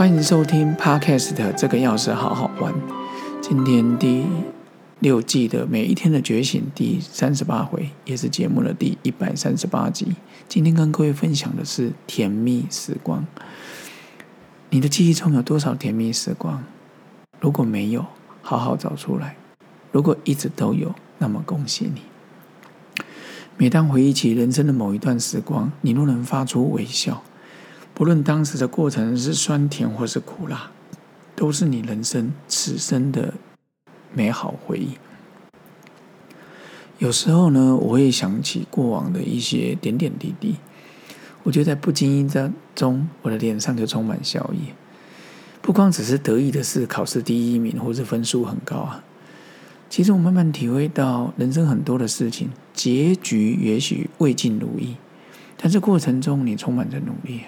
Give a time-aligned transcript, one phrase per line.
[0.00, 2.72] 欢迎收听 Podcast，这个钥匙好好玩。
[3.42, 4.24] 今天第
[5.00, 10.16] 六季的每一天的觉醒第三十八回，也是节目的第一百三十八集。
[10.48, 13.26] 今天跟各位分享的是甜蜜时光。
[14.70, 16.64] 你的记忆中有多少甜蜜时光？
[17.38, 18.06] 如果没有，
[18.40, 19.34] 好好找出来；
[19.92, 22.00] 如果一直都有，那么恭喜你。
[23.58, 27.22] 每当回忆起人生的某一段时光，你若能发出微笑。
[28.00, 30.70] 不论当时的过程是酸甜或是苦辣，
[31.36, 33.34] 都是你人生此生的
[34.14, 34.92] 美好回忆。
[36.96, 40.56] 有时候呢，我会想起过往的一些点点滴滴，
[41.42, 44.72] 我就在不经意当中，我的脸上就充满笑意。
[45.60, 49.04] 不光只是得意的是考试第一名或者分数很高啊，
[49.90, 54.96] 其实我慢慢体会到，人生很多的事情结局也许未尽如意，
[55.58, 57.42] 但是过程中你充满着努力。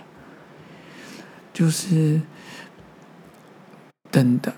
[1.53, 2.21] 就是
[4.11, 4.53] 等待、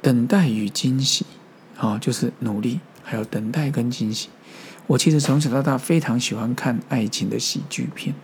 [0.00, 1.26] 等待与惊喜，
[1.76, 4.28] 啊，就是努力，还有等待跟惊喜。
[4.86, 8.14] 我其实从小到大非常喜欢看爱情的喜剧片，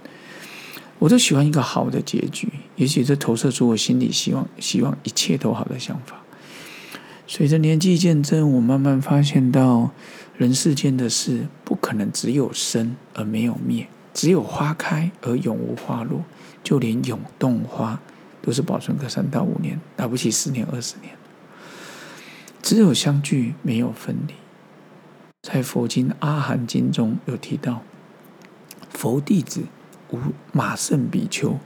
[0.98, 2.48] 我都喜欢一个好的结局。
[2.74, 6.22] 也许这投射出我心里希望、希望一切都好的想法。
[7.28, 9.90] 随着年纪渐增，我慢慢发现到，
[10.36, 16.24] 人世间的事不可能只有生而没有灭，只有花开而永无花落。
[16.64, 18.00] 就连永动花
[18.42, 21.14] 都是保存个三到五年，了不起十年二十年。
[22.60, 24.34] 只有相聚，没有分离。
[25.42, 27.82] 在佛经《阿含经》中有提到，
[28.90, 29.62] 佛弟子
[30.10, 30.18] 无
[30.50, 31.56] 马胜比丘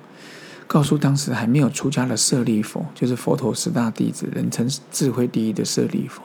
[0.66, 6.22] 告诉当时还没有出家的舍利佛，就是佛陀十大弟子，人称智慧第一的舍利佛。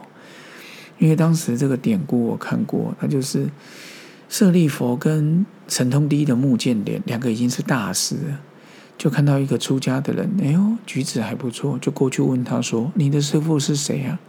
[0.97, 3.47] 因为当时这个典故我看过，他就是
[4.35, 8.41] 舍利佛跟神通第一的目犍连两个已经是大师了。
[8.97, 14.19] 就看到一个出家的人，哎呦，举止还不错，就过去问他说：“你的师傅是谁啊？”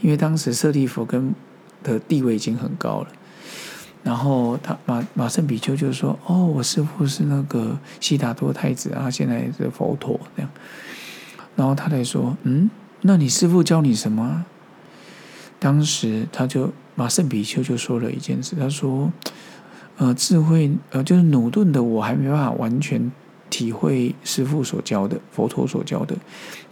[0.00, 1.34] 因为当时舍利佛跟
[1.82, 3.08] 的地位已经很高了。
[4.02, 10.50] 然后他马马胜比丘就说：“哦，我师傅是那个悉达多太子啊，现在是佛陀这样。”
[11.56, 12.70] 然后他才说：“嗯，
[13.02, 14.46] 那你师傅教你什么？”
[15.60, 19.12] 当时他就马胜比丘就说了一件事，他说
[19.98, 23.12] ：“呃，智慧呃，就是努顿的我还没办法完全。”
[23.48, 26.16] 体会师父所教的，佛陀所教的，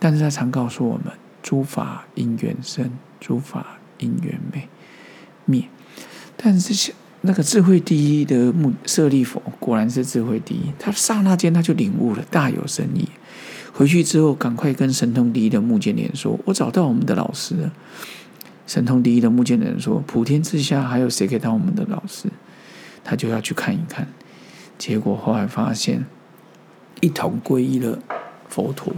[0.00, 1.04] 但是他常告诉我们：
[1.40, 2.90] 诸法因缘生，
[3.20, 4.68] 诸法因缘灭。
[5.44, 5.64] 灭。
[6.36, 10.72] 但是那个智慧第一的目舍利佛，果然是智慧第一。
[10.76, 13.08] 他刹那间他就领悟了，大有深意。
[13.72, 17.72] 回去之后，赶快跟神通第一的目犍连说：“我找到我们的老师了。”
[18.66, 22.28] 神通第一的目犍人说：“普天之下还有谁可以当我们的老师？”
[23.04, 24.08] 他就要去看一看。
[24.78, 26.04] 结果后来发现。
[27.00, 27.98] 一同皈依了
[28.48, 28.90] 佛陀，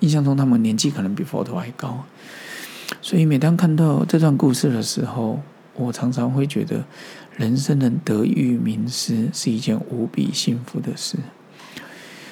[0.00, 2.02] 印象中他们年纪可能比佛陀还高，
[3.02, 5.42] 所以每当看到这段故事的时候，
[5.74, 6.84] 我常常会觉得，
[7.36, 11.18] 人生能得遇名师是一件无比幸福的事。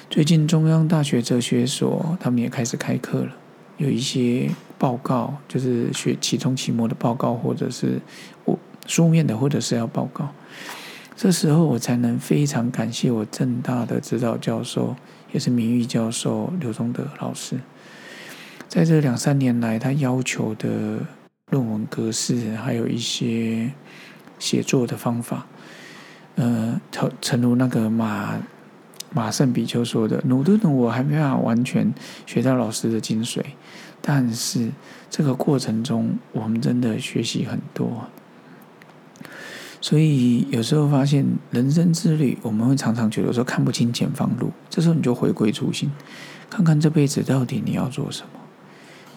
[0.09, 3.33] 最近中央大学哲学所他们也开始开课了，
[3.77, 4.49] 有一些
[4.81, 8.01] 报告，就是学期中、期末的报告，或者是
[8.47, 10.27] 我书面的，或者是要报告。
[11.15, 14.97] 这时候我才能非常感谢我正大的指导教授，
[15.33, 17.61] 也是名誉教授刘忠德老师。
[18.69, 20.69] 在这两三年来，他要求的
[21.51, 23.71] 论文格式，还有一些
[24.39, 25.47] 写作的方法，
[26.37, 28.41] 呃，诚诚如那个马
[29.13, 31.93] 马胜比丘说的：“努顿努我还没办法完全
[32.27, 33.41] 学到老师的精髓，
[34.01, 34.71] 但是
[35.11, 38.07] 这个过程中，我们真的学习很多。”
[39.83, 44.53] 所以有时候发现人生之旅，我们会常常觉得说看不清前方路。
[44.69, 45.91] 这时候你就回归初心，
[46.51, 48.41] 看看这辈子到底你要做什么，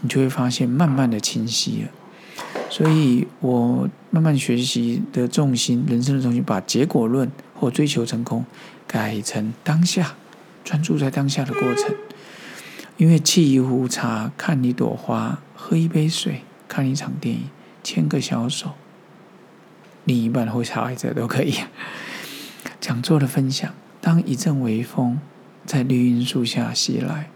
[0.02, 1.90] 你就会发现慢慢的清晰了。
[2.74, 8.44] 所以我慢慢学习的重心，人生的重心，把结果论或追求成功
[8.88, 10.16] 改成当下，
[10.64, 11.94] 专注在当下的过程。
[12.98, 17.44] 因为沏一壶茶，看一朵花，喝一杯水，看一场电影，
[17.84, 18.72] 牵个小手。
[20.06, 21.54] 另一半或小孩子都可以。
[22.82, 23.72] 讲座的分享，
[24.02, 25.20] 当一阵微风
[25.64, 27.30] 在绿荫树下袭来，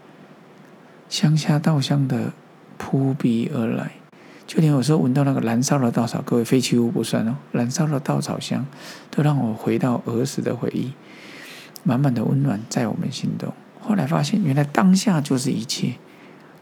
[1.08, 2.32] 乡下稻香的
[2.76, 3.92] 扑鼻而来，
[4.48, 8.64] 就连有时候闻到那个燃烧的稻草，各位废弃物不算哦，燃烧的稻草香，
[9.10, 10.92] 都让我回到儿时的回忆，
[11.84, 13.52] 满满的温暖在我们心中。
[13.78, 15.96] 后来发现，原来当下就是一切，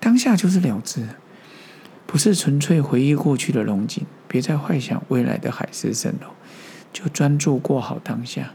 [0.01, 1.07] 当下就是了知。
[2.09, 6.31] 不是纯粹回忆过去的龙景，别再幻想未来的海市蜃楼，
[6.93, 8.55] 就专注过好当下，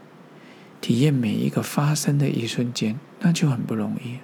[0.82, 4.18] 体验每一个发生的一瞬间，那就很不容易。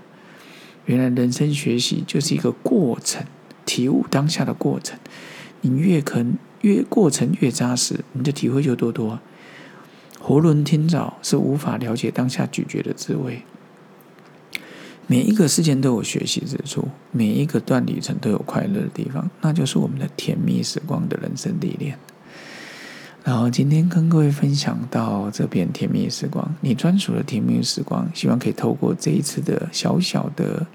[0.85, 3.25] 原来人生学习就是一个过程，
[3.77, 4.97] 体悟当下的过程。
[5.61, 9.19] 你越肯越过程越扎实，你的体会就多多。
[10.19, 13.43] 囫囵听枣是无法了解当下咀嚼的滋味。
[15.05, 21.99] 每一个事件都有学习之处，每一个段旅程都有快乐的地方，那就是我们的甜蜜时光的人生历练。
[23.23, 30.65] 然后今天跟各位分享到这边甜蜜时光，你专属的甜蜜时光，希望可以透过这一次的小小的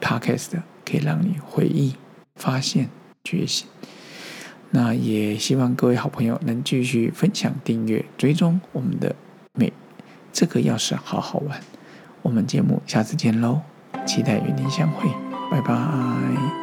[0.00, 0.50] podcast，
[0.84, 1.94] 可以让你回忆、
[2.36, 2.88] 发现、
[3.22, 3.66] 觉醒。
[4.70, 9.14] 那也希望各位好朋友能继续分享、订阅、追踪我们的
[9.52, 9.72] 每
[10.32, 11.60] 这个钥匙好好玩。
[12.22, 13.60] 我们节目下次见喽，
[14.06, 15.08] 期待与您相会，
[15.50, 16.61] 拜拜。